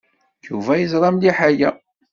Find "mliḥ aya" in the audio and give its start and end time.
1.15-1.69